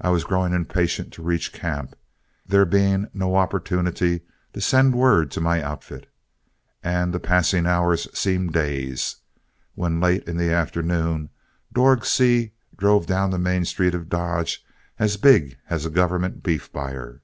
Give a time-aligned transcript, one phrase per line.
[0.00, 1.94] I was growing impatient to reach camp,
[2.44, 6.08] there being no opportunity to send word to my outfit,
[6.82, 9.18] and the passing hours seemed days,
[9.76, 11.30] when late in the afternoon
[11.72, 14.64] Dorg Seay drove down the main street of Dodge
[14.98, 17.22] as big as a government beef buyer.